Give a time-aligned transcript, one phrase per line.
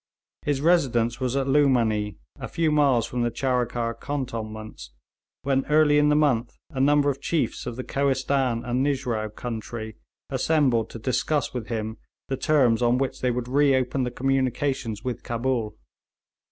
[0.41, 4.89] His residence was at Lughmanee, a few miles from the Charikar cantonments,
[5.43, 9.35] when early in the month a number of chiefs of the Kohistan and the Nijrao
[9.35, 9.97] country
[10.31, 11.97] assembled to discuss with him
[12.29, 15.77] the terms on which they would reopen the communications with Cabul.